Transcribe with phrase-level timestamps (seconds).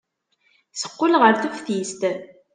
[0.79, 2.01] Teqqel ɣer teftist.